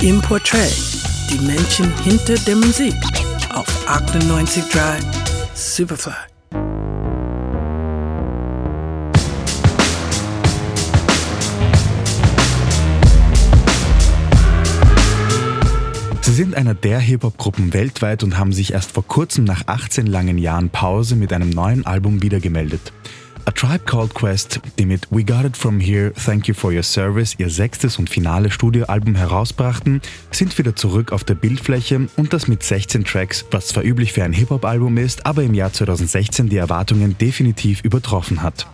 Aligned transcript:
Im 0.00 0.20
Portrait, 0.20 0.72
die 1.28 1.44
Menschen 1.44 1.92
hinter 2.04 2.36
der 2.46 2.54
Musik 2.54 2.94
auf 3.52 3.66
98.3 3.88 5.02
Superfly. 5.54 6.12
Sie 16.20 16.32
sind 16.32 16.54
einer 16.54 16.74
der 16.74 17.00
Hip-Hop-Gruppen 17.00 17.72
weltweit 17.72 18.22
und 18.22 18.38
haben 18.38 18.52
sich 18.52 18.74
erst 18.74 18.92
vor 18.92 19.04
kurzem 19.04 19.42
nach 19.42 19.66
18 19.66 20.06
langen 20.06 20.38
Jahren 20.38 20.70
Pause 20.70 21.16
mit 21.16 21.32
einem 21.32 21.50
neuen 21.50 21.84
Album 21.86 22.22
wiedergemeldet. 22.22 22.92
A 23.48 23.50
Tribe 23.50 23.86
Called 23.86 24.14
Quest, 24.14 24.60
die 24.78 24.84
mit 24.84 25.08
We 25.08 25.24
Got 25.24 25.46
It 25.46 25.56
From 25.56 25.80
Here, 25.80 26.12
Thank 26.12 26.48
You 26.48 26.54
For 26.54 26.70
Your 26.70 26.82
Service 26.82 27.34
ihr 27.38 27.48
sechstes 27.48 27.98
und 27.98 28.10
finale 28.10 28.50
Studioalbum 28.50 29.14
herausbrachten, 29.14 30.02
sind 30.30 30.58
wieder 30.58 30.76
zurück 30.76 31.12
auf 31.12 31.24
der 31.24 31.34
Bildfläche 31.34 32.08
und 32.18 32.34
das 32.34 32.46
mit 32.46 32.62
16 32.62 33.06
Tracks, 33.06 33.46
was 33.50 33.68
zwar 33.68 33.84
üblich 33.84 34.12
für 34.12 34.22
ein 34.22 34.34
Hip-Hop-Album 34.34 34.98
ist, 34.98 35.24
aber 35.24 35.44
im 35.44 35.54
Jahr 35.54 35.72
2016 35.72 36.50
die 36.50 36.58
Erwartungen 36.58 37.16
definitiv 37.16 37.80
übertroffen 37.84 38.42
hat. 38.42 38.66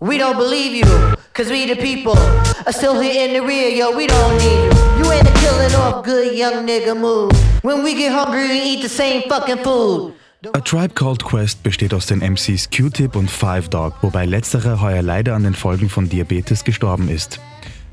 We 0.00 0.16
don't 0.16 0.36
believe 0.36 0.76
you, 0.76 0.86
cause 1.32 1.48
we 1.48 1.66
the 1.66 1.76
people 1.76 2.20
are 2.66 2.74
still 2.74 3.00
here 3.00 3.26
in 3.26 3.32
the 3.32 3.40
rear, 3.40 3.70
yo, 3.70 3.96
we 3.96 4.06
don't 4.06 4.36
need 4.36 4.74
you. 4.74 5.04
You 5.04 5.10
ain't 5.10 5.26
a 5.26 5.32
killing 5.40 5.74
off 5.74 6.04
good 6.04 6.34
young 6.34 6.66
nigga 6.66 6.94
move. 6.94 7.32
When 7.62 7.82
we 7.82 7.94
get 7.94 8.12
hungry, 8.12 8.46
we 8.46 8.60
eat 8.60 8.82
the 8.82 8.90
same 8.90 9.22
fucking 9.26 9.64
food. 9.64 10.12
A 10.52 10.60
Tribe 10.60 10.94
Called 10.94 11.24
Quest 11.24 11.62
besteht 11.62 11.94
aus 11.94 12.06
den 12.06 12.20
MCs 12.20 12.68
Q-Tip 12.70 13.16
und 13.16 13.30
Five 13.30 13.68
Dog, 13.68 13.94
wobei 14.02 14.26
letzterer 14.26 14.80
heuer 14.80 15.00
leider 15.00 15.34
an 15.34 15.44
den 15.44 15.54
Folgen 15.54 15.88
von 15.88 16.08
Diabetes 16.08 16.64
gestorben 16.64 17.08
ist. 17.08 17.40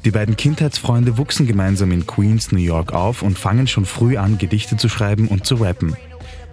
Die 0.03 0.11
beiden 0.11 0.35
Kindheitsfreunde 0.35 1.17
wuchsen 1.17 1.47
gemeinsam 1.47 1.91
in 1.91 2.05
Queens, 2.05 2.51
New 2.51 2.59
York 2.59 2.93
auf 2.93 3.21
und 3.21 3.39
fangen 3.39 3.67
schon 3.67 3.85
früh 3.85 4.17
an, 4.17 4.37
Gedichte 4.37 4.75
zu 4.75 4.89
schreiben 4.89 5.27
und 5.27 5.45
zu 5.45 5.55
rappen. 5.55 5.95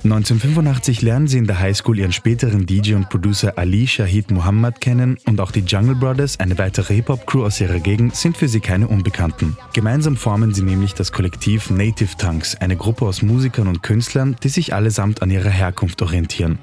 1985 0.05 1.03
lernen 1.03 1.27
sie 1.27 1.39
in 1.39 1.47
der 1.47 1.59
Highschool 1.59 1.99
ihren 1.99 2.13
späteren 2.13 2.67
DJ 2.67 2.95
und 2.95 3.09
Producer 3.09 3.59
Ali 3.59 3.87
Shahid 3.87 4.31
Muhammad 4.31 4.81
kennen 4.81 5.19
und 5.27 5.41
auch 5.41 5.51
die 5.51 5.61
Jungle 5.61 5.97
Brothers, 5.97 6.39
eine 6.39 6.57
weitere 6.57 6.95
Hip-Hop-Crew 6.95 7.45
aus 7.45 7.61
ihrer 7.61 7.81
Gegend, 7.81 8.15
sind 8.15 8.37
für 8.37 8.49
sie 8.49 8.61
keine 8.61 8.87
Unbekannten. 8.87 9.57
Gemeinsam 9.73 10.17
formen 10.17 10.55
sie 10.55 10.63
nämlich 10.63 10.95
das 10.95 11.11
Kollektiv 11.11 11.71
Native 11.71 12.17
Tongues, 12.17 12.55
eine 12.61 12.77
Gruppe 12.77 13.07
aus 13.07 13.23
Musikern 13.23 13.67
und 13.67 13.83
Künstlern, 13.83 14.37
die 14.45 14.49
sich 14.49 14.73
allesamt 14.73 15.21
an 15.21 15.31
ihrer 15.31 15.51
Herkunft 15.51 16.01
orientieren. 16.01 16.59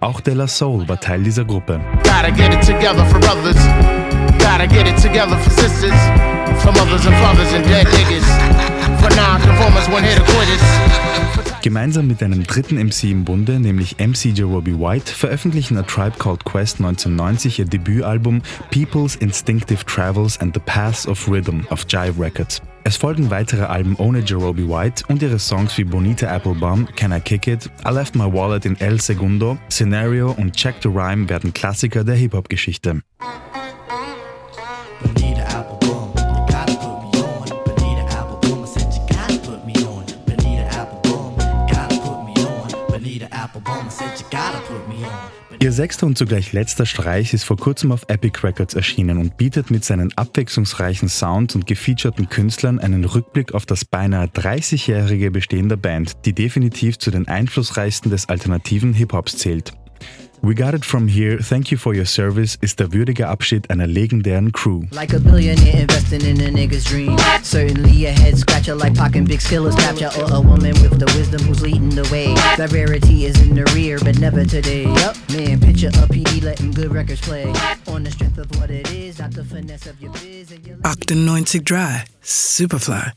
Auch 0.00 0.20
De 0.20 0.34
La 0.34 0.46
Soul 0.46 0.86
war 0.86 1.00
Teil 1.00 1.22
dieser 1.22 1.46
Gruppe. 1.46 1.80
Gotta 4.38 4.66
get 4.66 4.86
it 4.86 4.96
together 5.00 5.38
for 5.38 5.50
sisters. 5.50 5.94
For 6.62 6.70
mothers 6.72 7.06
and 7.06 7.16
fathers 7.16 7.52
and 7.54 7.64
dead 7.64 7.86
niggas. 7.86 8.24
For 9.00 9.08
non-conformers, 9.16 9.88
one-hitter 9.88 10.22
quitters. 10.22 10.93
Gemeinsam 11.64 12.08
mit 12.08 12.22
einem 12.22 12.42
dritten 12.44 12.76
MC 12.76 13.04
im 13.04 13.24
Bunde, 13.24 13.58
nämlich 13.58 13.96
MC 13.96 14.36
Jerobi 14.36 14.78
White, 14.78 15.10
veröffentlichen 15.10 15.78
A 15.78 15.82
Tribe 15.82 16.18
Called 16.18 16.44
Quest 16.44 16.78
1990 16.78 17.58
ihr 17.58 17.64
Debütalbum 17.64 18.42
People's 18.70 19.16
Instinctive 19.16 19.82
Travels 19.86 20.38
and 20.38 20.52
the 20.52 20.60
Paths 20.60 21.08
of 21.08 21.26
Rhythm 21.26 21.62
auf 21.70 21.86
Jive 21.88 22.20
Records. 22.20 22.60
Es 22.84 22.98
folgen 22.98 23.30
weitere 23.30 23.62
Alben 23.62 23.96
ohne 23.96 24.18
Jerobi 24.18 24.68
White 24.68 25.04
und 25.08 25.22
ihre 25.22 25.38
Songs 25.38 25.78
wie 25.78 25.84
Bonita 25.84 26.26
Applebaum, 26.26 26.86
Can 26.96 27.12
I 27.12 27.20
Kick 27.20 27.46
It, 27.46 27.70
I 27.88 27.94
Left 27.94 28.14
My 28.14 28.30
Wallet 28.30 28.66
in 28.66 28.78
El 28.78 29.00
Segundo, 29.00 29.56
Scenario 29.70 30.32
und 30.32 30.54
Check 30.54 30.74
the 30.82 30.90
Rhyme 30.90 31.30
werden 31.30 31.54
Klassiker 31.54 32.04
der 32.04 32.16
Hip-Hop-Geschichte. 32.16 33.00
Ihr 45.60 45.72
sechster 45.72 46.06
und 46.06 46.18
zugleich 46.18 46.52
letzter 46.52 46.84
Streich 46.84 47.32
ist 47.32 47.44
vor 47.44 47.56
kurzem 47.56 47.92
auf 47.92 48.04
Epic 48.08 48.40
Records 48.42 48.74
erschienen 48.74 49.18
und 49.18 49.36
bietet 49.36 49.70
mit 49.70 49.84
seinen 49.84 50.12
abwechslungsreichen 50.16 51.08
Sounds 51.08 51.54
und 51.54 51.66
gefeaturten 51.66 52.28
Künstlern 52.28 52.78
einen 52.78 53.04
Rückblick 53.04 53.54
auf 53.54 53.64
das 53.64 53.84
beinahe 53.84 54.26
30-jährige 54.26 55.30
Bestehen 55.30 55.68
der 55.68 55.76
Band, 55.76 56.12
die 56.24 56.32
definitiv 56.34 56.98
zu 56.98 57.10
den 57.10 57.28
einflussreichsten 57.28 58.10
des 58.10 58.28
alternativen 58.28 58.94
Hip-Hops 58.94 59.38
zählt. 59.38 59.72
We 60.44 60.54
Got 60.54 60.74
It 60.74 60.84
From 60.84 61.08
Here, 61.08 61.38
Thank 61.38 61.70
You 61.70 61.78
For 61.78 61.94
Your 61.94 62.04
Service 62.04 62.58
ist 62.60 62.78
der 62.78 62.92
würdige 62.92 63.28
Abschied 63.28 63.70
einer 63.70 63.86
legendären 63.86 64.52
Crew. 64.52 64.82
Like 64.90 65.14
a 65.14 65.18
billionaire 65.18 65.80
investing 65.80 66.20
in 66.20 66.38
a 66.38 66.50
nigga's 66.50 66.84
dream. 66.84 67.16
Certainly 67.42 68.04
a 68.04 68.10
head 68.10 68.36
scratcher 68.36 68.74
like 68.74 68.94
Pac 68.94 69.16
and 69.16 69.26
Big 69.26 69.40
Skiller's 69.40 69.74
capture 69.76 70.10
or 70.20 70.30
a 70.34 70.40
woman 70.42 70.74
with 70.82 70.98
the 70.98 71.06
wisdom 71.16 71.40
who's 71.44 71.62
leading 71.62 71.88
the 71.88 72.06
way. 72.12 72.34
That 72.58 72.72
rarity 72.72 73.24
is 73.24 73.40
in 73.40 73.54
the 73.54 73.64
rear, 73.74 73.98
but 74.04 74.18
never 74.18 74.44
today. 74.44 74.82
Yup, 74.82 75.16
man, 75.30 75.60
picture 75.60 75.88
a 75.88 76.06
PD 76.12 76.42
letting 76.42 76.72
good 76.72 76.92
records 76.92 77.22
play. 77.22 77.50
On 77.86 78.04
the 78.04 78.10
strength 78.10 78.36
of 78.36 78.54
what 78.60 78.70
it 78.70 78.90
is, 78.92 79.20
not 79.20 79.30
the 79.30 79.44
finesse 79.44 79.86
of 79.86 79.98
your 80.02 80.12
biz. 80.12 80.52
98 81.08 81.64
Dry, 81.64 82.04
Superfly. 82.22 83.12